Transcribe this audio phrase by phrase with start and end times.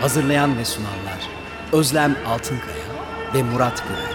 [0.00, 1.28] Hazırlayan ve sunanlar
[1.72, 2.84] Özlem Altınkaya
[3.34, 4.09] ve Murat Güvenç.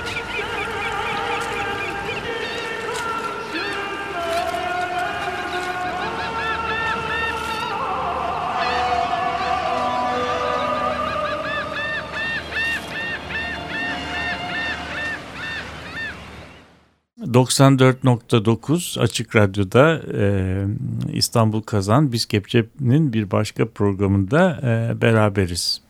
[17.36, 20.66] ...94.9 Açık Radyo'da e,
[21.14, 25.82] İstanbul Kazan Biz Kepçe'nin bir başka programında e, beraberiz.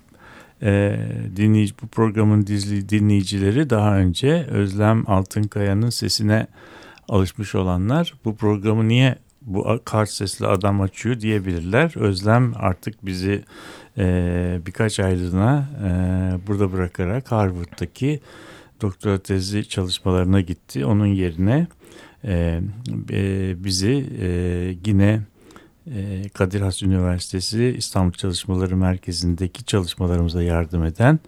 [0.61, 0.99] E,
[1.35, 6.47] dinleyici, bu programın dizli dinleyicileri daha önce Özlem Altınkaya'nın sesine
[7.09, 8.13] alışmış olanlar...
[8.25, 11.93] ...bu programı niye bu kart sesli adam açıyor diyebilirler.
[11.95, 13.43] Özlem artık bizi
[13.97, 15.89] e, birkaç aylığına e,
[16.47, 18.19] burada bırakarak Harvard'daki
[18.81, 20.85] doktora tezi çalışmalarına gitti.
[20.85, 21.67] Onun yerine
[22.23, 22.61] e,
[23.11, 24.27] e, bizi e,
[24.85, 25.21] yine
[25.95, 31.19] e, Kadir Has Üniversitesi İstanbul Çalışmaları Merkezi'ndeki çalışmalarımıza yardım eden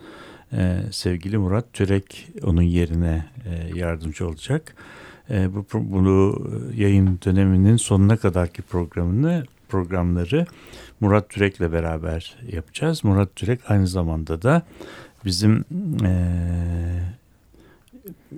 [0.54, 4.76] e, sevgili Murat Türek onun yerine e, yardımcı olacak.
[5.30, 10.46] E, bu bunu yayın döneminin sonuna kadarki programını programları
[11.00, 13.04] Murat Türek'le beraber yapacağız.
[13.04, 14.62] Murat Türek aynı zamanda da
[15.26, 15.66] bizim
[16.04, 16.12] e,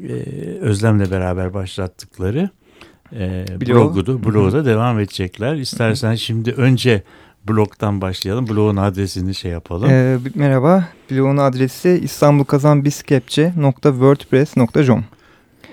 [0.09, 0.13] e,
[0.61, 2.49] Özlem'le beraber başlattıkları
[3.13, 5.55] e, blogu da, blogu da devam edecekler.
[5.55, 7.03] İstersen şimdi önce
[7.47, 8.47] blogdan başlayalım.
[8.47, 9.89] Blogun adresini şey yapalım.
[9.89, 10.87] E, merhaba.
[11.11, 15.03] Blogun adresi istanbulkazanbiskepçe.wordpress.com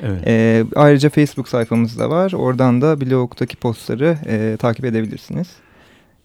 [0.03, 0.27] Evet.
[0.27, 2.33] E, ayrıca Facebook sayfamız da var.
[2.33, 5.49] Oradan da blogdaki postları e, takip edebilirsiniz.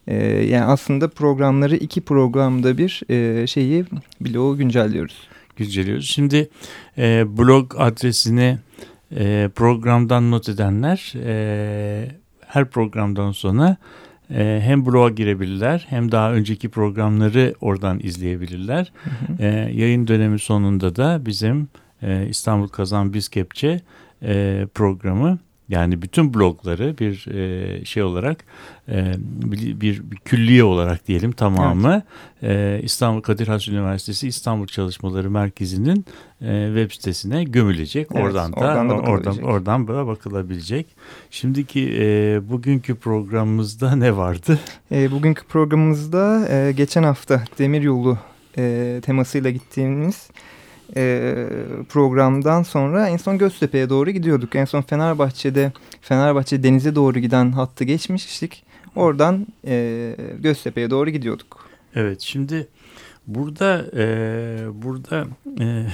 [0.07, 3.85] E, yani aslında programları iki programda bir e, şeyi
[4.21, 5.27] blogu güncelliyoruz.
[5.61, 6.09] Güncelliyoruz.
[6.09, 6.49] Şimdi
[6.97, 8.57] e, blog adresini
[9.15, 12.07] e, programdan not edenler e,
[12.47, 13.77] her programdan sonra
[14.29, 18.91] e, hem bloğa girebilirler hem daha önceki programları oradan izleyebilirler.
[19.03, 19.43] Hı hı.
[19.43, 21.67] E, yayın dönemi sonunda da bizim
[22.01, 23.81] e, İstanbul Kazan Biz Kepçe
[24.23, 25.39] e, programı
[25.71, 28.45] yani bütün blogları bir e, şey olarak
[28.89, 32.03] e, bir, bir, bir külliye olarak diyelim tamamı
[32.41, 32.79] evet.
[32.79, 36.05] e, İstanbul Kadir Has Üniversitesi İstanbul Çalışmaları Merkezi'nin
[36.41, 38.07] e, web sitesine gömülecek.
[38.13, 40.95] Evet, oradan da oradan da oradan oradan böyle bakılabilecek.
[41.29, 44.59] Şimdiki e, bugünkü programımızda ne vardı?
[44.91, 48.17] E, bugünkü programımızda e, geçen hafta Demiryolu
[48.57, 50.29] e, temasıyla gittiğimiz
[50.95, 51.47] e,
[51.89, 54.55] programdan sonra en son Göztepe'ye doğru gidiyorduk.
[54.55, 55.71] En son Fenerbahçe'de
[56.01, 58.63] Fenerbahçe denize doğru giden hattı geçmiştik.
[58.95, 61.69] Oradan e, Göztepe'ye doğru gidiyorduk.
[61.95, 62.67] Evet şimdi
[63.27, 64.03] burada e,
[64.73, 65.27] burada
[65.59, 65.85] e,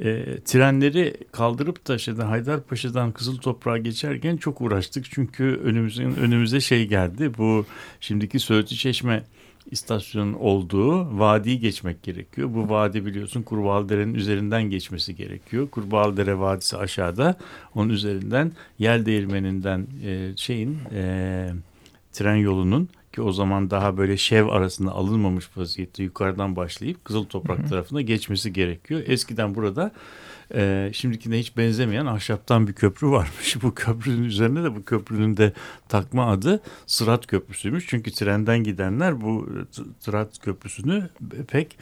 [0.00, 5.06] e, trenleri kaldırıp da Haydarpaşa'dan Kızıl Toprağa geçerken çok uğraştık.
[5.10, 7.32] Çünkü önümüzün önümüze şey geldi.
[7.38, 7.66] Bu
[8.00, 9.24] şimdiki Söğütlü Çeşme
[9.70, 12.54] istasyonun olduğu vadiyi geçmek gerekiyor.
[12.54, 15.68] Bu vadi biliyorsun Kurbağalıdere'nin üzerinden geçmesi gerekiyor.
[15.70, 17.36] Kurbağalıdere Vadisi aşağıda.
[17.74, 21.48] Onun üzerinden Yel Değirmeni'nden e, şeyin e,
[22.12, 27.68] tren yolunun ki o zaman daha böyle şev arasında alınmamış vaziyette yukarıdan başlayıp Kızıl Toprak
[27.68, 29.02] tarafına geçmesi gerekiyor.
[29.06, 29.92] Eskiden burada
[30.54, 33.56] e, şimdikine hiç benzemeyen ahşaptan bir köprü varmış.
[33.62, 35.52] Bu köprünün üzerine de bu köprünün de
[35.88, 37.86] takma adı Sırat Köprüsü'ymüş.
[37.88, 39.48] Çünkü trenden gidenler bu
[40.00, 41.10] Sırat Köprüsü'nü
[41.48, 41.78] pek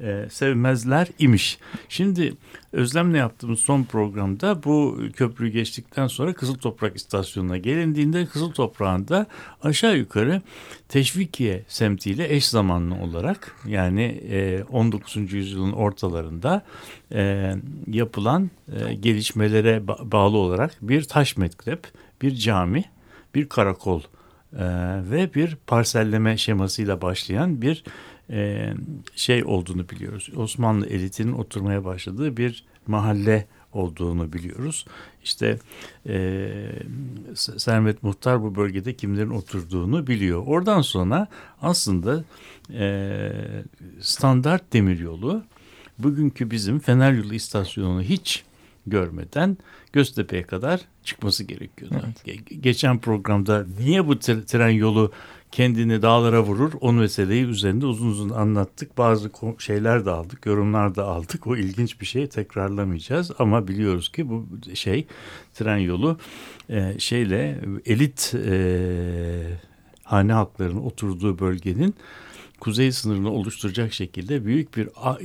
[0.00, 1.58] e, sevmezler imiş.
[1.88, 2.34] Şimdi
[2.72, 9.26] Özlem'le yaptığımız son programda bu köprüyü geçtikten sonra Kızıl Toprak istasyonuna gelindiğinde Kızıl Toprağı'nda
[9.62, 10.42] aşağı yukarı
[10.88, 15.32] Teşvikiye semtiyle eş zamanlı olarak yani e, 19.
[15.32, 16.62] yüzyılın ortalarında
[17.12, 17.54] e,
[17.86, 21.86] yapılan e, gelişmelere ba- bağlı olarak bir taş mektep,
[22.22, 22.84] bir cami,
[23.34, 24.64] bir karakol e,
[25.10, 27.84] ve bir parselleme şemasıyla başlayan bir
[28.30, 28.72] e,
[29.16, 30.30] şey olduğunu biliyoruz.
[30.36, 34.86] Osmanlı elitinin oturmaya başladığı bir mahalle olduğunu biliyoruz.
[35.24, 35.58] İşte
[36.08, 36.48] e,
[37.34, 40.42] Sermet Muhtar bu bölgede kimlerin oturduğunu biliyor.
[40.46, 41.28] Oradan sonra
[41.62, 42.24] aslında
[42.72, 43.30] e,
[44.00, 45.42] standart demiryolu
[45.98, 48.44] bugünkü bizim Fener Yolu istasyonunu hiç
[48.86, 49.56] görmeden
[49.92, 51.94] Göztepe'ye kadar çıkması gerekiyordu.
[52.04, 52.26] Evet.
[52.38, 55.12] Ge- geçen programda niye bu tre- tren yolu
[55.52, 56.72] kendini dağlara vurur?
[56.80, 58.98] O meseleyi üzerinde uzun uzun anlattık.
[58.98, 61.46] Bazı şeyler de aldık, yorumlar da aldık.
[61.46, 65.06] O ilginç bir şey tekrarlamayacağız ama biliyoruz ki bu şey
[65.54, 66.18] tren yolu
[66.70, 69.58] e, şeyle elit e,
[70.04, 71.94] hane halklarının oturduğu bölgenin
[72.60, 75.18] kuzey sınırını oluşturacak şekilde büyük bir a-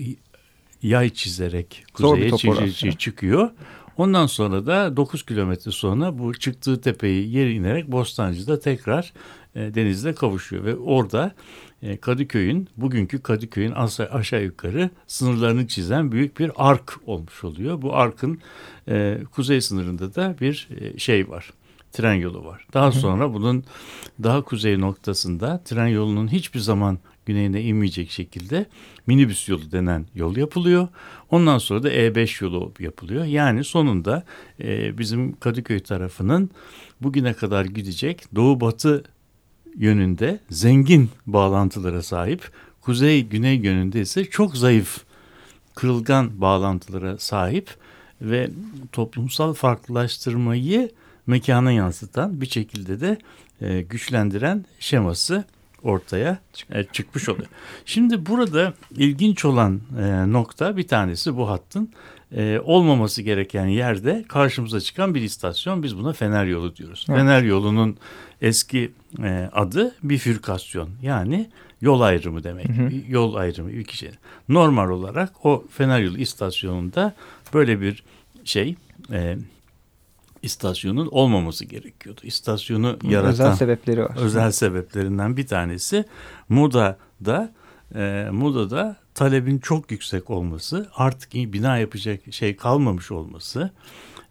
[0.83, 2.91] yay çizerek kuzeye topografya.
[2.91, 3.49] çi- çıkıyor.
[3.97, 9.13] Ondan sonra da 9 kilometre sonra bu çıktığı tepeyi yere inerek Bostancı'da tekrar
[9.55, 11.35] e, denizle kavuşuyor ve orada
[11.81, 17.81] e, Kadıköy'ün bugünkü Kadıköy'ün aşağı, aşağı yukarı sınırlarını çizen büyük bir ark olmuş oluyor.
[17.81, 18.39] Bu arkın
[18.87, 21.53] e, kuzey sınırında da bir e, şey var.
[21.91, 22.65] Tren yolu var.
[22.73, 23.63] Daha sonra bunun
[24.23, 28.65] daha kuzey noktasında tren yolunun hiçbir zaman güneyine inmeyecek şekilde
[29.07, 30.87] minibüs yolu denen yol yapılıyor.
[31.31, 33.25] Ondan sonra da E5 yolu yapılıyor.
[33.25, 34.23] Yani sonunda
[34.63, 36.49] e, bizim Kadıköy tarafının
[37.01, 39.03] bugüne kadar gidecek doğu batı
[39.75, 42.51] yönünde zengin bağlantılara sahip,
[42.81, 44.97] kuzey güney yönünde ise çok zayıf
[45.75, 47.69] kırılgan bağlantılara sahip
[48.21, 48.49] ve
[48.91, 50.91] toplumsal farklılaştırmayı
[51.29, 53.17] mekana yansıtan bir şekilde de
[53.61, 55.43] e, güçlendiren şeması
[55.83, 56.39] ortaya
[56.71, 57.47] e, çıkmış oluyor.
[57.85, 61.89] Şimdi burada ilginç olan e, nokta bir tanesi bu hattın
[62.35, 65.83] e, olmaması gereken yerde karşımıza çıkan bir istasyon.
[65.83, 67.05] Biz buna Fener Yolu diyoruz.
[67.09, 67.19] Evet.
[67.19, 67.97] Fener Yolu'nun
[68.41, 68.91] eski
[69.23, 71.49] e, adı bifürkasyon yani
[71.81, 72.69] yol ayrımı demek.
[72.69, 72.91] Hı hı.
[73.07, 74.11] Yol ayrımı bir kişi.
[74.49, 77.13] Normal olarak o Fener Yolu istasyonunda
[77.53, 78.03] böyle bir
[78.43, 78.75] şey
[79.11, 79.37] e,
[80.43, 82.21] istasyonun olmaması gerekiyordu.
[82.23, 84.17] İstasyonu yaratan Özel sebepleri var.
[84.17, 86.05] özel sebeplerinden bir tanesi
[86.49, 87.51] Muda'da
[87.95, 93.71] e, Muda'da talebin çok yüksek olması, artık bina yapacak şey kalmamış olması,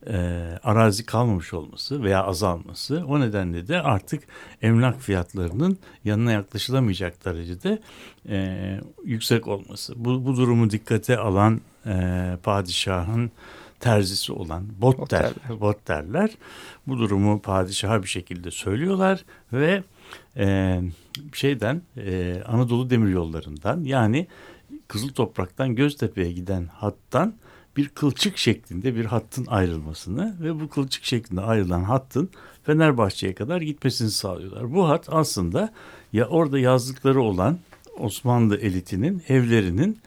[0.07, 0.17] e,
[0.65, 3.05] arazi kalmamış olması veya azalması.
[3.09, 4.23] O nedenle de artık
[4.63, 7.79] emlak fiyatlarının yanına yaklaşılamayacak derecede
[8.29, 10.05] e, yüksek olması.
[10.05, 13.31] Bu, bu durumu dikkate alan e, padişahın
[13.81, 15.61] terzisi olan Botter, Botterler.
[15.61, 16.31] Botterler
[16.87, 19.83] bu durumu padişaha bir şekilde söylüyorlar ve
[20.37, 20.81] e,
[21.33, 24.27] şeyden e, Anadolu Demiryolları'ndan yani
[24.89, 27.35] Kızıl Toprak'tan Göztepe'ye giden hattan
[27.77, 32.31] bir kılçık şeklinde bir hattın ayrılmasını ve bu kılçık şeklinde ayrılan hattın
[32.63, 34.75] Fenerbahçe'ye kadar gitmesini sağlıyorlar.
[34.75, 35.73] Bu hat aslında
[36.13, 37.59] ya orada yazlıkları olan
[37.99, 39.99] Osmanlı elitinin evlerinin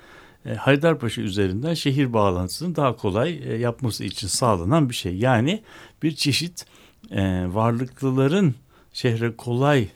[0.46, 5.18] e, Haydarpaşa üzerinden şehir bağlantısını daha kolay e, yapması için sağlanan bir şey.
[5.18, 5.64] Yani
[6.04, 6.66] bir çeşit
[7.12, 8.56] e, varlıklıların
[8.94, 9.88] şehre kolay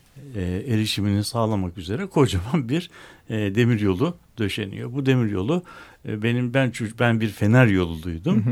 [0.68, 2.90] erişimini sağlamak üzere kocaman bir
[3.30, 4.94] e, demir yolu döşeniyor.
[4.94, 8.44] Bu demir yolu e, benim ben çocuk ben bir fener yoluluydum.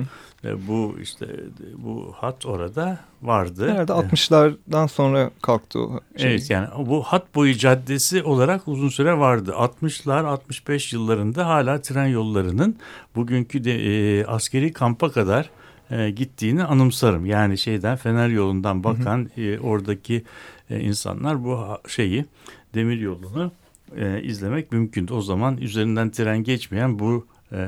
[0.45, 3.71] E, bu işte e, bu hat orada vardı.
[3.71, 6.31] Herhalde E, 60'lardan sonra kalktı o şey.
[6.31, 9.51] Evet yani bu hat boyu caddesi olarak uzun süre vardı.
[9.57, 12.75] 60'lar 65 yıllarında hala tren yollarının
[13.15, 15.49] bugünkü de e, askeri kampa kadar
[15.91, 17.25] e, gittiğini anımsarım.
[17.25, 20.23] Yani şeyden Fener yolundan bakan e, oradaki
[20.69, 22.25] e, insanlar bu şeyi
[22.73, 23.51] demir yolunu
[23.95, 25.13] e, izlemek mümkündü.
[25.13, 27.67] O zaman üzerinden tren geçmeyen bu e,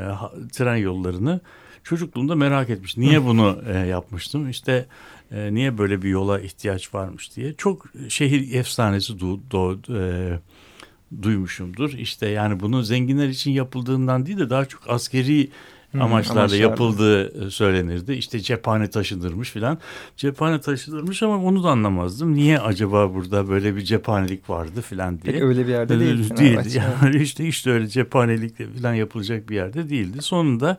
[0.51, 1.39] tren yollarını
[1.83, 2.97] çocukluğumda merak etmiş.
[2.97, 4.49] Niye bunu e, yapmıştım?
[4.49, 4.85] İşte
[5.31, 7.53] e, niye böyle bir yola ihtiyaç varmış diye.
[7.53, 10.39] Çok şehir efsanesi du- doğ- e,
[11.21, 11.93] duymuşumdur.
[11.93, 15.49] İşte yani bunun zenginler için yapıldığından değil de daha çok askeri
[15.95, 16.63] Hı, amaçlarla amaçlarla.
[16.63, 18.13] yapıldığı e, söylenirdi.
[18.13, 19.77] İşte cephane taşınırmış filan.
[20.17, 22.35] Cephane taşınırmış ama onu da anlamazdım.
[22.35, 25.33] Niye acaba burada böyle bir cephanelik vardı filan diye.
[25.33, 26.17] Pek öyle bir yerde değil.
[26.17, 26.35] değildi.
[26.35, 26.79] Fenerbahçe.
[26.79, 30.21] Yani işte işte öyle cephanelik falan yapılacak bir yerde değildi.
[30.21, 30.77] Sonunda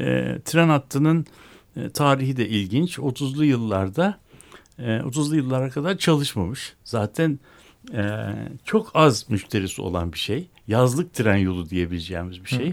[0.00, 1.26] e, tren hattının
[1.76, 2.98] e, tarihi de ilginç.
[2.98, 4.18] 30'lu yıllarda
[4.78, 6.74] e, 30'lu yıllara kadar çalışmamış.
[6.84, 7.38] Zaten
[7.94, 8.02] e,
[8.64, 10.48] çok az müşterisi olan bir şey.
[10.68, 12.72] Yazlık tren yolu diyebileceğimiz bir şey.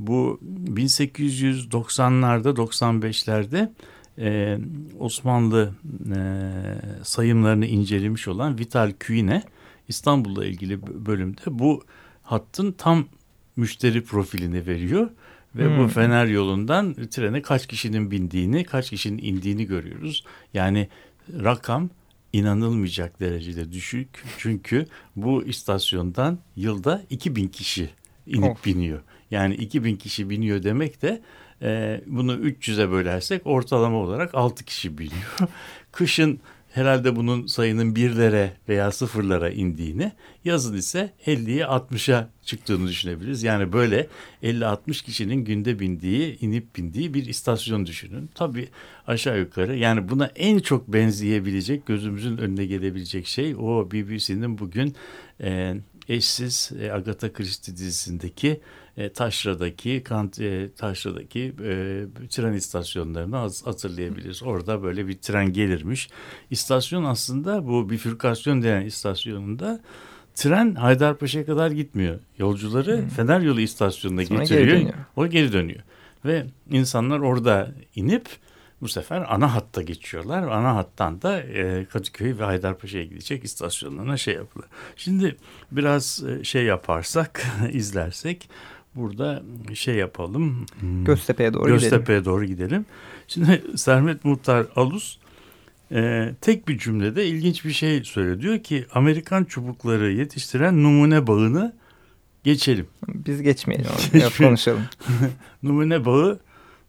[0.00, 3.70] Bu 1890'larda 95'lerde
[4.18, 4.58] e,
[4.98, 5.74] Osmanlı
[6.16, 6.20] e,
[7.04, 9.42] sayımlarını incelemiş olan Vital Küyne
[9.88, 11.84] İstanbul'la ilgili bölümde bu
[12.22, 13.04] hattın tam
[13.56, 15.10] müşteri profilini veriyor.
[15.54, 15.88] Ve bu Hmm.
[15.88, 20.24] Fener yolundan trene kaç kişinin bindiğini, kaç kişinin indiğini görüyoruz.
[20.54, 20.88] Yani
[21.32, 21.90] rakam
[22.32, 24.08] inanılmayacak derecede düşük.
[24.38, 27.90] Çünkü bu istasyondan yılda 2000 kişi
[28.26, 28.64] inip Of.
[28.64, 29.00] biniyor.
[29.30, 31.22] Yani 2000 kişi biniyor demek de
[31.62, 35.38] e, bunu 300'e bölersek ortalama olarak 6 kişi biniyor.
[35.92, 36.40] Kışın
[36.72, 40.12] herhalde bunun sayının birlere veya sıfırlara indiğini,
[40.44, 43.42] yazın ise 50'ye 60'a çıktığını düşünebiliriz.
[43.42, 44.06] Yani böyle
[44.42, 48.30] 50-60 kişinin günde bindiği, inip bindiği bir istasyon düşünün.
[48.34, 48.68] Tabii
[49.06, 54.94] aşağı yukarı yani buna en çok benzeyebilecek, gözümüzün önüne gelebilecek şey o BBC'nin bugün
[55.40, 55.74] e,
[56.10, 58.60] eşsiz e, Agatha Christie dizisindeki
[58.96, 64.42] e, Taşra'daki Kant e, Taşra'daki e, tren istasyonlarını hatırlayabiliriz.
[64.42, 66.08] Orada böyle bir tren gelirmiş.
[66.50, 69.80] İstasyon aslında bu bifürkasyon denen istasyonunda
[70.34, 72.18] tren Haydarpaşa'ya kadar gitmiyor.
[72.38, 73.08] Yolcuları hmm.
[73.08, 74.76] Fener Yolu istasyonuna Sonra getiriyor.
[74.76, 75.80] Geri o geri dönüyor.
[76.24, 78.28] Ve insanlar orada inip
[78.80, 80.42] bu sefer ana hatta geçiyorlar.
[80.42, 84.66] Ana hattan da e, Kadıköy ve Haydarpaşa'ya gidecek istasyonlarına şey yapılır.
[84.96, 85.36] Şimdi
[85.72, 88.48] biraz e, şey yaparsak, izlersek
[88.94, 89.42] burada
[89.74, 90.66] şey yapalım.
[90.80, 91.04] Hmm.
[91.04, 92.24] Göztepe'ye doğru Göztepe'ye gidelim.
[92.24, 92.86] doğru gidelim.
[93.28, 95.18] Şimdi Sermet Muhtar Alus
[95.92, 98.40] e, tek bir cümlede ilginç bir şey söylüyor.
[98.40, 101.76] Diyor ki Amerikan çubukları yetiştiren numune bağını
[102.44, 102.86] geçelim.
[103.08, 103.86] Biz geçmeyelim.
[104.14, 104.82] Yap, konuşalım.
[105.62, 106.40] numune bağı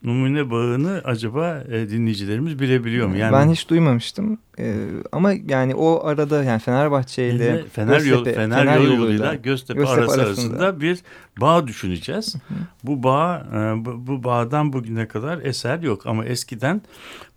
[0.04, 3.18] numune bağını acaba e, dinleyicilerimiz bilebiliyor mu?
[3.18, 4.38] Yani ben hiç duymamıştım.
[4.60, 4.76] E,
[5.12, 9.80] ama yani o arada yani Fenerbahçe ile Fener, Göztepe, yol, Fener, Fener yoluyla, yoluyla Göztepe,
[9.80, 10.56] Göztepe arası arasında.
[10.58, 11.00] arasında bir
[11.42, 12.36] bağ düşüneceğiz.
[12.84, 16.82] bu bağ e, bu, bu bağdan bugüne kadar eser yok ama eskiden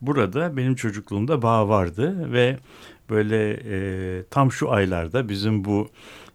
[0.01, 2.59] burada benim çocukluğumda bağ vardı ve
[3.11, 5.89] böyle e, tam şu aylarda bizim bu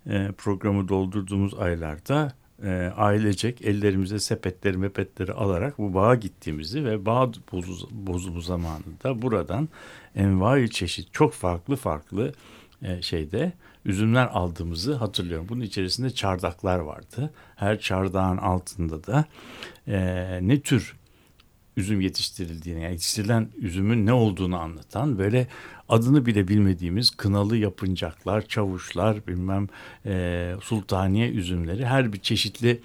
[0.10, 7.32] e, programı doldurduğumuz aylarda e, ailecek ellerimize sepetleri mepetleri alarak bu bağa gittiğimizi ve bağ
[7.92, 9.70] bozumu zamanında buradan
[10.16, 12.34] envai çeşit çok farklı farklı
[12.82, 13.54] e, şeyde
[13.86, 15.50] üzümler aldığımızı hatırlıyorum.
[15.50, 17.34] Bunun içerisinde çardaklar vardı.
[17.56, 19.26] Her çardağın altında da
[19.88, 20.99] e, ne tür
[21.80, 25.48] üzüm yetiştirildiğini, yani yetiştirilen üzümün ne olduğunu anlatan böyle
[25.90, 29.68] adını bile bilmediğimiz kınalı yapıncaklar, çavuşlar, bilmem
[30.06, 32.82] e, sultaniye üzümleri her bir çeşitli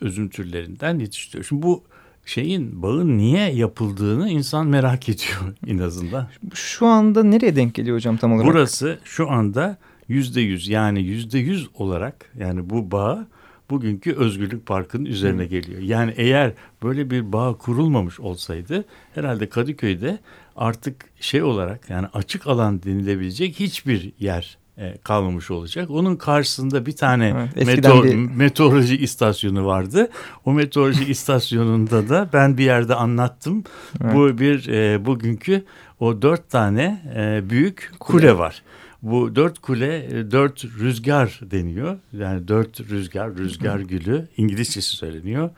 [0.00, 1.44] üzüm türlerinden yetiştiriyor.
[1.44, 1.82] Şimdi bu
[2.26, 6.28] şeyin bağın niye yapıldığını insan merak ediyor en azından.
[6.54, 8.46] Şu anda nereye denk geliyor hocam tam olarak?
[8.46, 13.26] Burası şu anda yüzde yüz yani yüzde yüz olarak yani bu bağ
[13.72, 15.80] bugünkü Özgürlük Parkı'nın üzerine geliyor.
[15.80, 16.52] Yani eğer
[16.82, 20.18] böyle bir bağ kurulmamış olsaydı herhalde Kadıköy'de
[20.56, 25.90] artık şey olarak yani açık alan denilebilecek hiçbir yer e, kalmamış olacak.
[25.90, 28.14] Onun karşısında bir tane evet, meteor, bir...
[28.14, 30.08] meteoroloji istasyonu vardı.
[30.44, 33.64] O meteoroloji istasyonunda da ben bir yerde anlattım.
[34.04, 34.14] Evet.
[34.14, 35.64] Bu bir e, bugünkü
[36.00, 38.62] o dört tane e, büyük kule, kule var.
[39.02, 41.98] Bu dört kule e, dört rüzgar deniyor.
[42.12, 45.50] Yani dört rüzgar, rüzgar gülü İngilizcesi söyleniyor.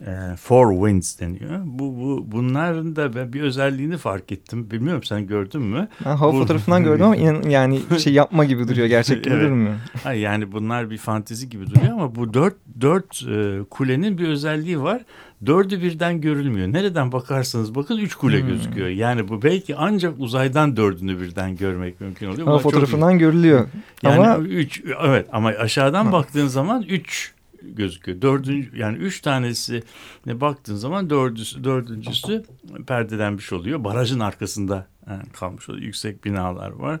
[0.00, 1.60] E, four winds deniyor.
[1.64, 4.70] Bu, bu bunların da ben bir özelliğini fark ettim.
[4.70, 5.88] Bilmiyorum sen gördün mü?
[6.04, 6.38] Ben hava bu...
[6.38, 7.16] fotoğrafından gördüm ama
[7.48, 8.86] yani şey yapma gibi duruyor.
[8.86, 9.44] Gerçek gibi evet.
[9.44, 9.74] durmuyor.
[10.04, 14.82] Hayır, yani bunlar bir fantezi gibi duruyor ama bu dört dört e, kulenin bir özelliği
[14.82, 15.02] var
[15.46, 16.72] dördü birden görülmüyor.
[16.72, 18.48] Nereden bakarsanız bakın üç kule hmm.
[18.48, 18.88] gözüküyor.
[18.88, 22.46] Yani bu belki ancak uzaydan dördünü birden görmek mümkün oluyor.
[22.46, 23.20] Ama fotoğrafından çok...
[23.20, 23.68] görülüyor.
[24.02, 24.44] Yani ama...
[24.44, 26.12] üç, evet ama aşağıdan ha.
[26.12, 28.22] baktığın zaman üç gözüküyor.
[28.22, 29.82] Dördüncü yani üç tanesi
[30.26, 32.44] baktığın zaman dördüncüsü, dördüncüsü
[32.86, 33.84] perdelenmiş oluyor.
[33.84, 35.84] Barajın arkasında yani kalmış oluyor.
[35.84, 37.00] Yüksek binalar var.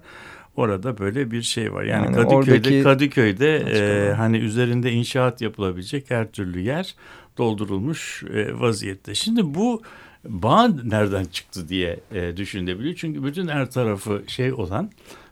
[0.56, 1.82] Orada böyle bir şey var.
[1.82, 2.82] Yani, yani Kadıköy'de oradaki...
[2.82, 6.94] Kadıköy'de e, hani üzerinde inşaat yapılabilecek her türlü yer
[7.38, 9.14] doldurulmuş e, vaziyette.
[9.14, 9.82] Şimdi bu
[10.24, 12.94] bağ nereden çıktı diye e, düşünülebiliyor.
[12.94, 14.90] Çünkü bütün her tarafı şey olan,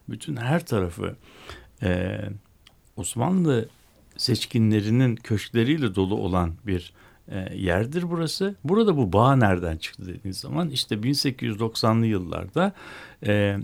[0.09, 1.17] bütün her tarafı
[1.83, 2.21] e,
[2.97, 3.69] Osmanlı
[4.19, 6.93] seçkinlerinin köşkleriyle dolu olan bir
[7.29, 8.55] e, yerdir burası.
[8.65, 12.73] Burada bu bağ nereden çıktı dediğiniz zaman işte 1890'lı yıllarda
[13.27, 13.59] e,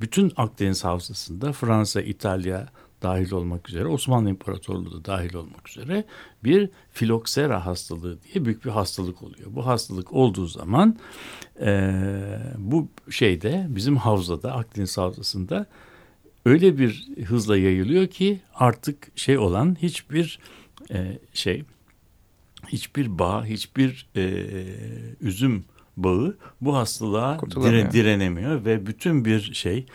[0.00, 2.68] bütün Akdeniz Havzası'nda Fransa, İtalya,
[3.02, 6.04] dahil olmak üzere Osmanlı İmparatorluğu da dahil olmak üzere
[6.44, 9.48] bir filoksera hastalığı diye büyük bir hastalık oluyor.
[9.50, 10.98] Bu hastalık olduğu zaman
[11.60, 11.92] e,
[12.58, 15.66] bu şeyde bizim havzada Akdeniz havzasında
[16.44, 20.38] öyle bir hızla yayılıyor ki artık şey olan hiçbir
[20.90, 21.64] e, şey
[22.68, 24.46] hiçbir bağ hiçbir e,
[25.20, 25.64] üzüm
[25.96, 29.86] bağı bu hastalığa dire, direnemiyor ve bütün bir şey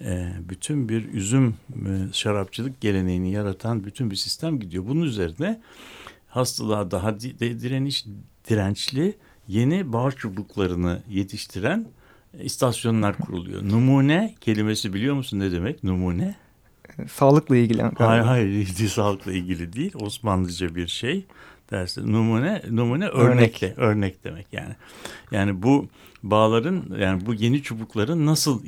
[0.00, 4.84] e, bütün bir üzüm e, şarapçılık geleneğini yaratan bütün bir sistem gidiyor.
[4.88, 5.60] Bunun üzerine
[6.28, 8.04] hastalığa daha direniş,
[8.48, 9.14] dirençli
[9.48, 11.86] yeni bağ çubuklarını yetiştiren
[12.42, 13.62] istasyonlar kuruluyor.
[13.68, 16.34] Numune kelimesi biliyor musun ne demek numune?
[17.08, 17.82] Sağlıkla ilgili.
[17.82, 19.92] Hayır hayır sağlıkla ilgili değil.
[19.94, 21.26] Osmanlıca bir şey.
[21.70, 22.12] dersi.
[22.12, 23.36] Numune numune Örnek.
[23.36, 24.74] örnekle örnek demek yani.
[25.30, 25.88] Yani bu
[26.22, 28.64] bağların yani bu yeni çubukların nasıl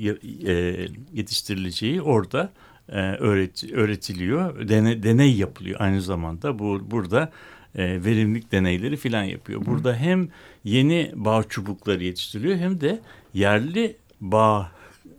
[0.46, 2.52] e, yetiştirileceği orada
[2.88, 4.68] e, öğret, öğretiliyor.
[4.68, 6.58] Dene, deney yapılıyor aynı zamanda.
[6.58, 7.32] Bu burada
[7.76, 9.66] e, verimlilik deneyleri filan yapıyor.
[9.66, 10.28] Burada hem
[10.64, 13.00] yeni bağ çubukları yetiştiriliyor hem de
[13.34, 14.72] yerli bağ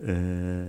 [0.07, 0.11] e,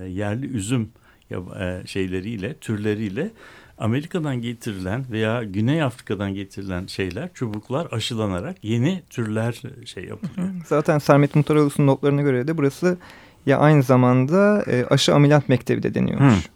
[0.09, 0.89] yerli üzüm
[1.31, 3.31] ya- e, şeyleriyle türleriyle
[3.79, 10.49] Amerika'dan getirilen veya Güney Afrika'dan getirilen şeyler çubuklar aşılanarak yeni türler şey yapılıyor.
[10.67, 12.99] Zaten Sermet Muhtaroğlu'nun notlarına göre de burası
[13.47, 16.35] ya aynı zamanda e, aşı ameliyat mektebi de deniyormuş.
[16.35, 16.49] Hı.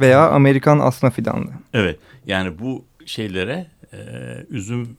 [0.00, 1.50] Veya Amerikan asma fidanlı.
[1.74, 3.98] Evet yani bu şeylere e,
[4.50, 4.96] üzüm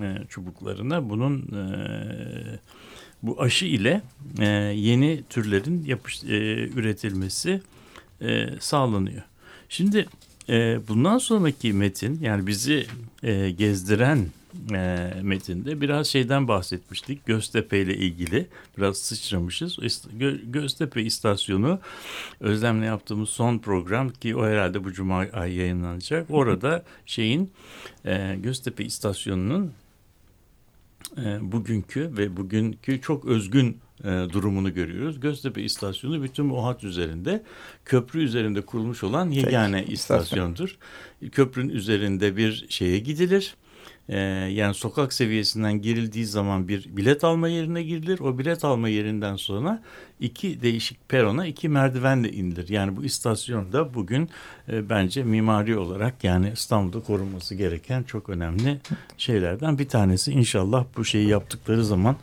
[0.00, 2.58] e, çubuklarına bunun e,
[3.22, 4.02] bu aşı ile
[4.74, 6.22] yeni türlerin yapış,
[6.74, 7.62] üretilmesi
[8.60, 9.22] sağlanıyor.
[9.68, 10.06] Şimdi
[10.88, 12.86] bundan sonraki metin yani bizi
[13.58, 14.26] gezdiren
[14.72, 17.26] e, metinde biraz şeyden bahsetmiştik.
[17.26, 18.46] Göztepe ile ilgili
[18.78, 19.78] biraz sıçramışız.
[19.78, 21.80] Gö- Göztepe istasyonu
[22.40, 26.26] Özlem'le yaptığımız son program ki o herhalde bu cuma ay yayınlanacak.
[26.30, 27.50] Orada şeyin
[28.04, 29.72] e, Göztepe istasyonunun
[31.18, 35.20] e, bugünkü ve bugünkü çok özgün e, durumunu görüyoruz.
[35.20, 37.42] Göztepe istasyonu bütün bu hat üzerinde
[37.84, 40.18] köprü üzerinde kurulmuş olan yegane istasyon.
[40.22, 40.78] istasyondur.
[41.32, 43.54] Köprünün üzerinde bir şeye gidilir.
[44.10, 44.18] E,
[44.52, 48.20] yani sokak seviyesinden girildiği zaman bir bilet alma yerine girilir.
[48.20, 49.82] O bilet alma yerinden sonra
[50.20, 52.68] iki değişik perona iki merdivenle inilir.
[52.68, 54.30] Yani bu istasyonda bugün
[54.68, 58.80] e, bence mimari olarak yani İstanbul'da korunması gereken çok önemli
[59.18, 60.32] şeylerden bir tanesi.
[60.32, 62.16] İnşallah bu şeyi yaptıkları zaman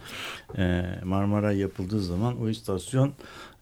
[0.58, 3.14] e, Marmara yapıldığı zaman o istasyon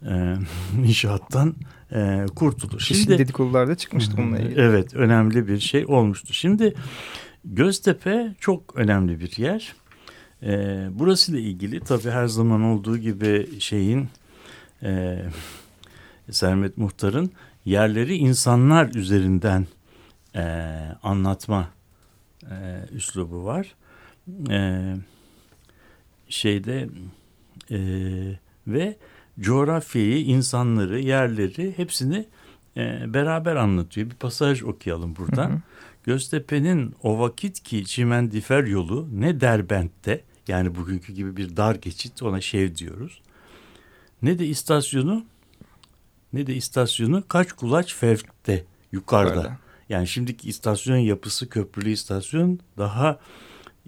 [0.05, 0.35] e,
[0.87, 1.55] inşaattan
[1.91, 2.79] e, kurtulur.
[2.79, 4.61] Şimdi Şimdi dedikodularda çıkmıştı bununla ilgili.
[4.61, 6.33] Evet önemli bir şey olmuştu.
[6.33, 6.73] Şimdi
[7.45, 9.75] Göztepe çok önemli bir yer.
[10.43, 14.09] Ee, burası ile ilgili tabii her zaman olduğu gibi şeyin
[14.83, 15.21] e,
[16.31, 17.31] Sermet Muhtar'ın
[17.65, 19.67] yerleri insanlar üzerinden
[20.35, 20.43] e,
[21.03, 21.69] anlatma
[22.43, 22.55] e,
[22.91, 23.75] üslubu var.
[24.49, 24.81] E,
[26.29, 26.89] şeyde
[27.71, 27.79] e,
[28.67, 28.97] ve
[29.39, 32.25] coğrafyayı, insanları, yerleri hepsini
[32.77, 34.09] e, beraber anlatıyor.
[34.09, 35.49] Bir pasaj okuyalım buradan.
[35.49, 35.61] Hı hı.
[36.05, 42.41] Göztepe'nin o vakit ki çimendifer yolu ne Derbent'te yani bugünkü gibi bir dar geçit ona
[42.41, 43.21] şev diyoruz.
[44.21, 45.25] Ne de istasyonu
[46.33, 49.35] ne de istasyonu kaç kulaç fevkte yukarıda.
[49.35, 49.57] Yukarıda.
[49.89, 53.19] Yani şimdiki istasyon yapısı köprülü istasyon daha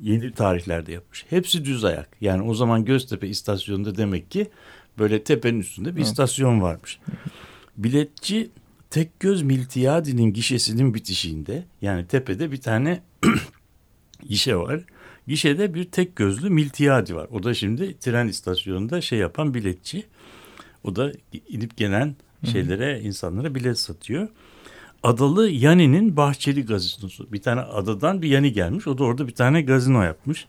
[0.01, 1.25] yeni tarihlerde yapmış.
[1.29, 2.09] Hepsi düz ayak.
[2.21, 4.49] Yani o zaman Göztepe istasyonunda demek ki
[4.99, 6.07] böyle tepenin üstünde bir Evet.
[6.07, 6.99] istasyon varmış.
[7.77, 8.49] Biletçi
[8.89, 13.01] Tekgöz Miltiyadi'nin gişesinin bitişiğinde yani tepede bir tane
[14.29, 14.81] gişe var.
[15.27, 17.27] Gişede bir tek gözlü Miltiyadi var.
[17.31, 20.05] O da şimdi tren istasyonunda şey yapan biletçi.
[20.83, 21.11] O da
[21.49, 22.15] inip gelen
[22.51, 24.27] şeylere insanlara bilet satıyor.
[25.03, 27.31] Adalı Yani'nin Bahçeli gazinosu.
[27.31, 28.87] Bir tane adadan bir Yani gelmiş.
[28.87, 30.45] O da orada bir tane gazino yapmış.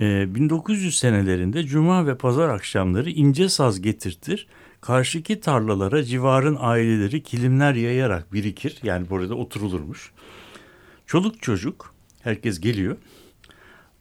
[0.00, 4.46] Ee, 1900 senelerinde cuma ve pazar akşamları ince saz getirtir.
[4.86, 8.78] Karşıki tarlalara civarın aileleri kilimler yayarak birikir.
[8.82, 10.12] Yani burada oturulurmuş.
[11.06, 12.96] Çoluk çocuk herkes geliyor.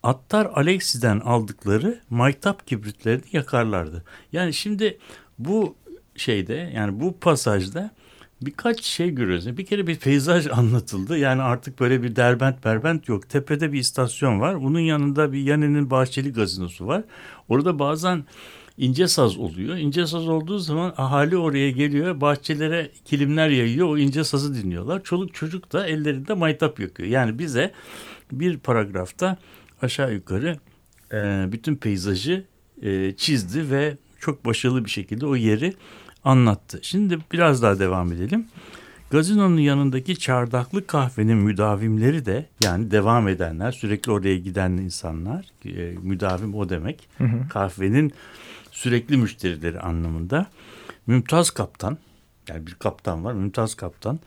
[0.04, 4.04] Attar Alexi'den aldıkları maytap kibritlerini yakarlardı.
[4.32, 4.98] Yani şimdi
[5.40, 5.76] bu
[6.16, 7.92] şeyde yani bu pasajda
[8.42, 9.58] birkaç şey görüyoruz.
[9.58, 11.18] Bir kere bir peyzaj anlatıldı.
[11.18, 13.30] Yani artık böyle bir derbent berbent yok.
[13.30, 14.64] Tepede bir istasyon var.
[14.64, 17.04] Bunun yanında bir Yani'nin Bahçeli gazinosu var.
[17.50, 18.26] Orada bazen
[18.78, 19.78] ince saz oluyor.
[19.78, 22.22] İnce saz olduğu zaman ahali oraya geliyor.
[22.22, 23.88] Bahçelere kilimler yayıyor.
[23.88, 25.04] O ince sazı dinliyorlar.
[25.04, 27.10] Çoluk çocuk da ellerinde maytap yakıyor.
[27.10, 27.72] Yani bize
[28.32, 29.38] bir paragrafta
[29.82, 30.58] aşağı yukarı
[31.14, 32.46] e, bütün peyzajı
[32.82, 35.74] e, çizdi ve çok başarılı bir şekilde o yeri
[36.24, 36.80] anlattı.
[36.82, 38.46] Şimdi biraz daha devam edelim.
[39.10, 46.56] Gazinonun yanındaki çardaklı kahvenin müdavimleri de yani devam edenler sürekli oraya giden insanlar e, müdavim
[46.56, 47.48] o demek Hı hı.
[47.50, 48.14] kahvenin
[48.76, 50.48] sürekli müşterileri anlamında.
[51.08, 51.98] Mümtaz Kaptan
[52.50, 54.20] yani bir kaptan var Mümtaz Kaptan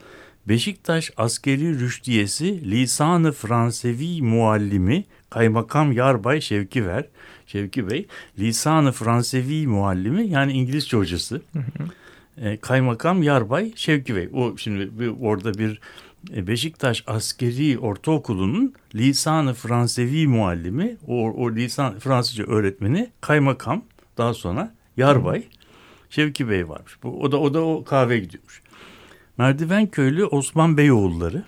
[0.47, 7.05] Beşiktaş askeri rüştiyesi lisanı Fransevi muallimi Kaymakam Yarbay Şevki Ver
[7.47, 8.07] Şevki Bey
[8.39, 11.41] lisanı Fransevi muallimi yani İngilizce hocası.
[12.37, 14.29] E, Kaymakam Yarbay Şevki Bey.
[14.33, 15.79] O şimdi bir, orada bir
[16.35, 23.83] e, Beşiktaş Askeri Ortaokulu'nun lisanı Fransevi muallimi, o, o lisan Fransızca öğretmeni kaymakam
[24.19, 25.43] daha sonra Yarbay
[26.09, 27.03] Şevki Bey varmış.
[27.03, 28.61] Bu, o da o da o kahve gidiyormuş.
[29.37, 31.43] Merdiven köylü Osman Beyoğulları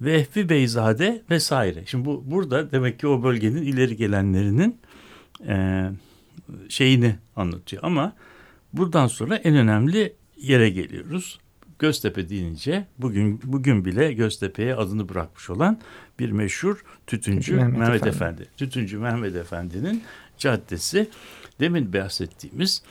[0.00, 1.82] Vehbi Beyzade vesaire.
[1.86, 4.78] Şimdi bu burada demek ki o bölgenin ileri gelenlerinin
[5.46, 5.86] e,
[6.68, 7.82] şeyini anlatıyor.
[7.84, 8.12] Ama
[8.72, 11.40] buradan sonra en önemli yere geliyoruz.
[11.78, 15.78] Göztepe deyince bugün bugün bile Göztepe'ye adını bırakmış olan
[16.18, 18.08] bir meşhur tütüncü Mehmet Mehmet, Efendi.
[18.08, 18.48] Efendi.
[18.56, 20.02] Tütüncü Mehmet Efendi'nin
[20.38, 21.08] caddesi
[21.60, 22.82] demin bahsettiğimiz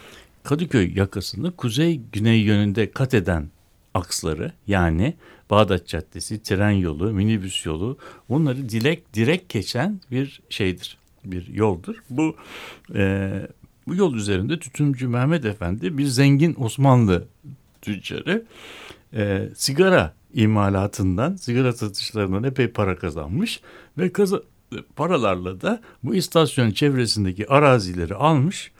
[0.43, 3.49] Kadıköy yakasını kuzey güney yönünde kat eden
[3.93, 5.13] aksları yani
[5.49, 7.97] Bağdat Caddesi, tren yolu, minibüs yolu
[8.29, 11.95] bunları dilek direkt geçen bir şeydir, bir yoldur.
[12.09, 12.35] Bu
[12.95, 13.31] e,
[13.87, 17.25] bu yol üzerinde Tütüncü Mehmet Efendi bir zengin Osmanlı
[17.81, 18.45] tüccarı
[19.13, 23.61] e, sigara imalatından, sigara satışlarından epey para kazanmış
[23.97, 24.43] ve kaza-
[24.95, 28.71] paralarla da bu istasyon çevresindeki arazileri almış.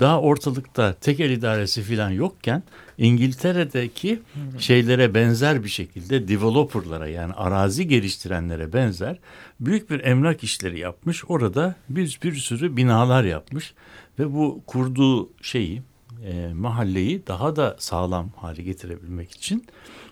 [0.00, 2.62] Daha ortalıkta tekel idaresi falan yokken
[2.98, 4.20] İngiltere'deki
[4.58, 9.18] şeylere benzer bir şekilde developerlara yani arazi geliştirenlere benzer
[9.60, 11.24] büyük bir emlak işleri yapmış.
[11.28, 13.74] Orada bir, bir sürü binalar yapmış
[14.18, 15.82] ve bu kurduğu şeyi
[16.24, 19.64] e, mahalleyi daha da sağlam hale getirebilmek için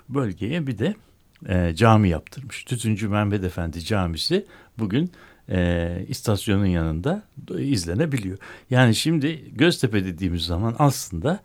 [0.08, 0.94] bölgeye bir de
[1.48, 2.64] e, cami yaptırmış.
[2.64, 4.46] Tütüncü Mehmet Efendi Camisi
[4.78, 5.12] bugün
[5.50, 7.22] e, istasyonun yanında
[7.58, 8.38] izlenebiliyor.
[8.70, 11.40] Yani şimdi Göztepe dediğimiz zaman aslında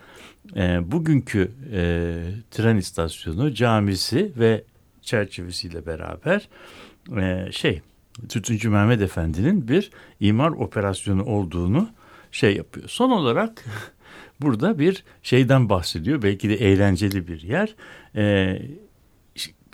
[0.55, 2.15] e, bugünkü e,
[2.51, 4.63] tren istasyonu, camisi ve
[5.01, 6.49] çerçevesiyle beraber
[7.17, 7.81] e, şey
[8.29, 11.89] Tütüncü Mehmet Efendi'nin bir imar operasyonu olduğunu
[12.31, 12.89] şey yapıyor.
[12.89, 13.65] Son olarak
[14.43, 16.21] burada bir şeyden bahsediyor.
[16.21, 17.75] Belki de eğlenceli bir yer.
[18.15, 18.61] E,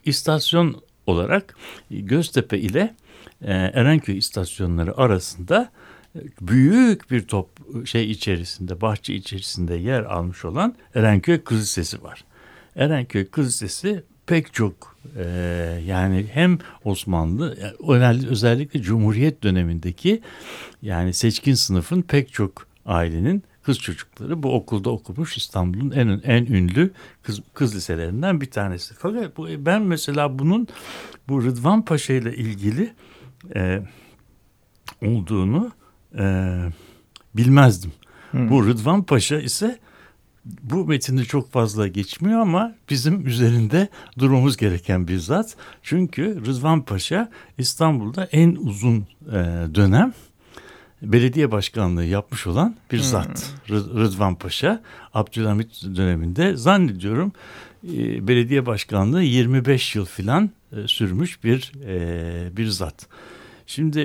[0.06, 1.56] istasyon olarak
[1.92, 2.96] Göztepe ile
[3.42, 5.72] e, Erenköy istasyonları arasında
[6.16, 7.50] e, büyük bir top
[7.88, 12.24] şey içerisinde, bahçe içerisinde yer almış olan Erenköy Kız Lisesi var.
[12.76, 15.24] Erenköy Kız Lisesi pek çok e,
[15.86, 20.22] yani hem Osmanlı özellikle, özellikle Cumhuriyet dönemindeki
[20.82, 26.92] yani seçkin sınıfın pek çok ailenin kız çocukları bu okulda okumuş İstanbul'un en en ünlü
[27.24, 28.94] kız, kız liselerinden bir tanesi.
[28.98, 30.68] Fakat bu, ben mesela bunun
[31.28, 32.94] bu Rıdvan Paşa ile ilgili
[33.56, 33.82] e,
[35.06, 35.72] olduğunu
[36.18, 36.56] e,
[37.36, 37.92] bilmezdim.
[38.32, 38.50] Hmm.
[38.50, 39.80] Bu Rıdvan Paşa ise
[40.46, 45.56] bu metinde çok fazla geçmiyor ama bizim üzerinde durmamız gereken bir zat.
[45.84, 49.34] Çünkü Rıdvan Paşa İstanbul'da en uzun e,
[49.76, 50.14] dönem
[51.02, 53.54] belediye başkanlığı yapmış olan bir zat.
[53.66, 53.76] Hmm.
[53.76, 54.82] Rıdvan Paşa
[55.14, 57.32] Abdülhamit döneminde zannediyorum
[57.88, 63.08] e, belediye başkanlığı 25 yıl filan e, sürmüş bir e, bir zat.
[63.68, 64.00] Şimdi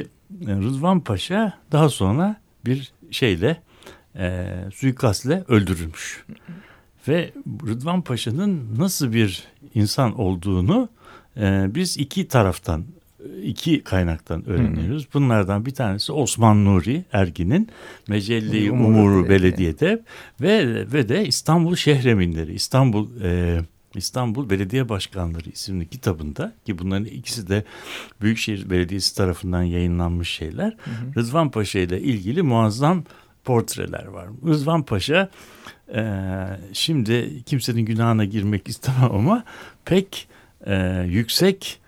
[0.46, 3.62] e, Rıdvan Paşa daha sonra bir şeyle
[4.16, 6.24] e, suikastle öldürülmüş.
[7.08, 7.32] Ve
[7.66, 10.88] Rıdvan Paşa'nın nasıl bir insan olduğunu
[11.36, 12.84] e, biz iki taraftan
[13.42, 15.08] iki kaynaktan öğreniyoruz.
[15.14, 17.68] Bunlardan bir tanesi Osman Nuri Ergin'in
[18.08, 20.02] Mecelle-i Umuru Belediye'de
[20.40, 23.60] ve ve de İstanbul Şehreminleri, İstanbul e,
[23.94, 27.64] İstanbul Belediye Başkanları isimli kitabında ki bunların ikisi de
[28.20, 30.76] Büyükşehir Belediyesi tarafından yayınlanmış şeyler.
[30.84, 31.20] Hı hı.
[31.20, 33.04] Rıdvan Paşa ile ilgili muazzam
[33.44, 34.28] portreler var.
[34.46, 35.30] Rıdvan Paşa
[35.94, 36.02] e,
[36.72, 39.44] şimdi kimsenin günahına girmek istemem ama
[39.84, 40.28] pek
[40.66, 41.80] e, yüksek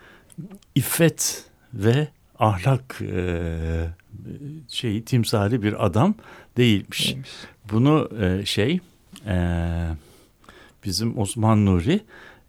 [0.76, 2.08] iffet ve
[2.38, 3.88] ahlak e,
[4.68, 6.14] şeyi timsali bir adam
[6.56, 7.06] değilmiş.
[7.06, 7.30] Neymiş?
[7.72, 8.80] Bunu e, şey
[9.26, 9.36] e,
[10.84, 12.00] bizim Osman Nuri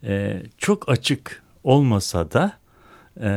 [0.04, 2.58] e, çok açık olmasa da
[3.22, 3.30] e,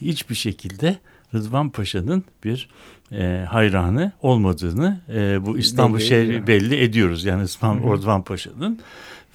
[0.00, 0.98] hiçbir şekilde
[1.34, 2.68] Rıdvan Paşa'nın bir
[3.12, 7.24] e, hayranı olmadığını e, bu İstanbul belli şehri belli ediyoruz.
[7.24, 8.80] Yani İstanbul Rıdvan Paşa'nın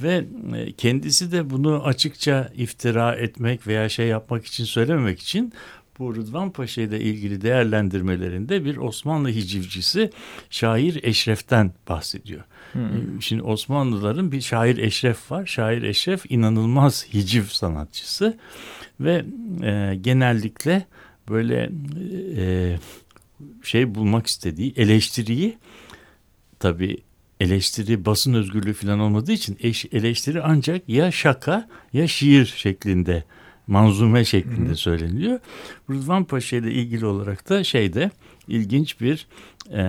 [0.02, 5.54] ve e, kendisi de bunu açıkça iftira etmek veya şey yapmak için söylememek için
[6.00, 10.10] bu Rıdvan Paşa ile ilgili değerlendirmelerinde bir Osmanlı hicivcisi
[10.50, 12.44] şair Eşref'ten bahsediyor.
[12.72, 13.22] Hmm.
[13.22, 15.46] Şimdi Osmanlıların bir şair Eşref var.
[15.46, 18.38] Şair Eşref inanılmaz hiciv sanatçısı
[19.00, 19.26] ve
[19.64, 20.86] e, genellikle
[21.30, 21.72] böyle
[22.38, 22.78] e,
[23.64, 25.58] şey bulmak istediği eleştiriyi
[26.60, 26.98] tabii
[27.40, 33.24] eleştiri basın özgürlüğü falan olmadığı için eş, eleştiri ancak ya şaka ya şiir şeklinde
[33.68, 34.76] manzume şeklinde Hı.
[34.76, 35.40] söyleniyor.
[35.90, 38.12] Rıdvan Paşa ile ilgili olarak da şeyde
[38.48, 39.28] ilginç bir
[39.72, 39.82] e,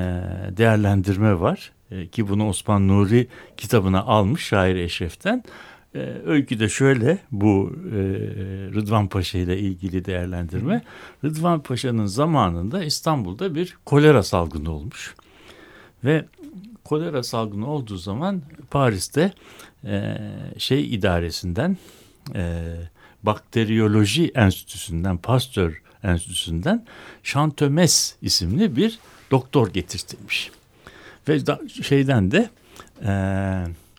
[0.56, 5.44] değerlendirme var e, ki bunu Osman Nuri kitabına almış şair Eşref'ten.
[5.94, 7.98] E, öykü de şöyle bu e,
[8.74, 10.82] Rıdvan Paşa ile ilgili değerlendirme.
[11.24, 15.14] Rıdvan Paşa'nın zamanında İstanbul'da bir kolera salgını olmuş.
[16.04, 16.24] Ve
[16.86, 19.32] kolera salgını olduğu zaman Paris'te
[19.84, 20.18] e,
[20.58, 21.76] şey idaresinden
[22.34, 22.74] e,
[23.22, 26.86] Bakteriyoloji Enstitüsü'nden, Pasteur Enstitüsü'nden
[27.22, 28.98] Chantömes isimli bir
[29.30, 30.50] doktor getirtilmiş.
[31.28, 32.50] Ve da, şeyden de
[33.04, 33.12] e,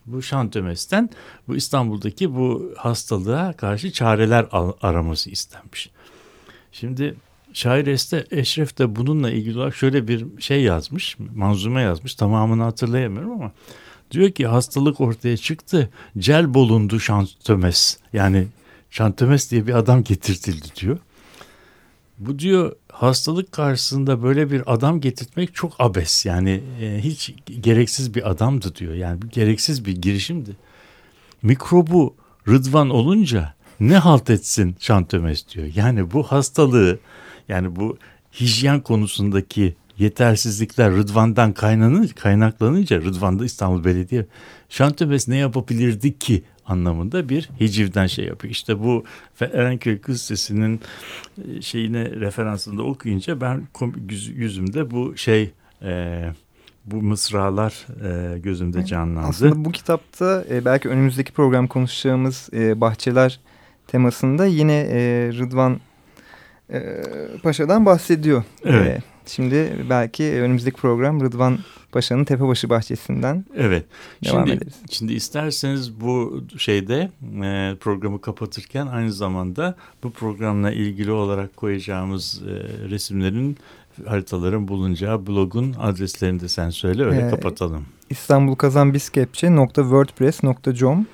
[0.05, 1.09] bu Chantömes'ten
[1.47, 4.47] bu İstanbul'daki bu hastalığa karşı çareler
[4.81, 5.89] araması istenmiş.
[6.71, 7.15] Şimdi
[7.57, 12.15] şair Este Eşref de bununla ilgili olarak şöyle bir şey yazmış, manzume yazmış.
[12.15, 13.51] Tamamını hatırlayamıyorum ama
[14.11, 15.89] diyor ki hastalık ortaya çıktı.
[16.17, 17.97] Cel bulundu Şantömes.
[18.13, 18.47] Yani
[18.89, 20.97] Şantömes diye bir adam getirtildi diyor.
[22.17, 26.25] Bu diyor hastalık karşısında böyle bir adam getirtmek çok abes.
[26.25, 28.93] Yani e, hiç gereksiz bir adamdı diyor.
[28.93, 30.51] Yani gereksiz bir girişimdi.
[31.41, 32.15] Mikrobu
[32.47, 35.67] Rıdvan olunca ne halt etsin Şantömes diyor.
[35.75, 36.99] Yani bu hastalığı
[37.49, 37.97] yani bu
[38.39, 41.53] hijyen konusundaki yetersizlikler Rıdvan'dan
[42.15, 44.25] kaynaklanınca Rıdvan'da İstanbul Belediye
[44.69, 48.51] Şantömes ne yapabilirdi ki anlamında bir hicivden şey yapıyor.
[48.51, 49.03] İşte bu
[49.39, 50.81] Erenköy Kız Sesi'nin
[51.37, 53.67] e, şeyine referansında okuyunca ben
[54.35, 56.23] yüzümde bu şey e,
[56.85, 59.27] bu mısralar e, gözümde canlandı.
[59.27, 63.39] Aslında bu kitapta e, belki önümüzdeki program konuşacağımız e, bahçeler
[63.87, 64.99] temasında yine e,
[65.33, 65.79] Rıdvan
[66.73, 67.03] e,
[67.43, 68.43] Paşa'dan bahsediyor.
[68.65, 68.87] Evet.
[68.87, 71.59] E, şimdi belki önümüzdeki program Rıdvan
[71.91, 73.85] Paşa'nın Tepebaşı Bahçesi'nden evet.
[74.25, 74.73] devam şimdi, ederiz.
[74.91, 77.11] Şimdi isterseniz bu şeyde
[77.43, 82.51] e, programı kapatırken aynı zamanda bu programla ilgili olarak koyacağımız e,
[82.89, 83.57] resimlerin
[84.05, 87.85] haritaların bulunacağı blogun adreslerini de sen söyle öyle ee, kapatalım.
[88.09, 91.07] İstanbul Kazan Biskepçe.wordpress.com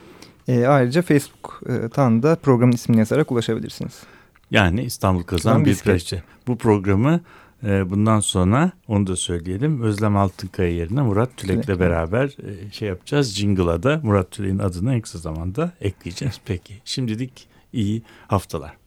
[0.47, 3.93] e, Ayrıca Facebook'tan da programın ismini yazarak ulaşabilirsiniz.
[4.53, 6.23] Yani İstanbul Kazan bir preçe.
[6.47, 7.21] Bu programı
[7.63, 9.81] e, bundan sonra onu da söyleyelim.
[9.81, 11.79] Özlem Altınkaya yerine Murat Tülek'le Tülek.
[11.79, 13.35] beraber e, şey yapacağız.
[13.35, 16.39] Jingle'a da Murat Tülek'in adını en kısa zamanda ekleyeceğiz.
[16.45, 18.82] Peki şimdilik iyi haftalar.